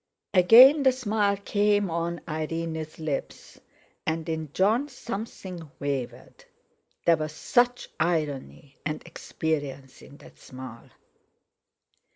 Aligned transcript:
Again 0.33 0.81
the 0.81 0.91
smile 0.91 1.37
came 1.37 1.91
on 1.91 2.21
Irene's 2.27 2.97
lips, 2.97 3.61
and 4.03 4.27
in 4.27 4.51
Jon 4.51 4.89
something 4.89 5.69
wavered; 5.79 6.43
there 7.05 7.17
was 7.17 7.33
such 7.33 7.87
irony 7.99 8.77
and 8.83 9.03
experience 9.05 10.01
in 10.01 10.17
that 10.17 10.39
smile. 10.39 10.89